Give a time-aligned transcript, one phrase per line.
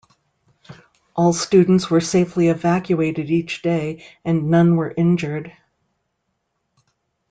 [1.15, 5.53] All students were safely evacuated each day and none were injured.